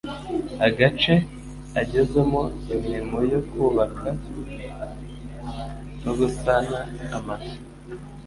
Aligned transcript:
agace 0.67 1.13
agezemo 1.81 2.41
imirimo 2.73 3.17
yo 3.31 3.39
kubaka 3.49 4.07
no 6.03 6.11
gusana 6.19 6.77
Amazu 7.17 7.55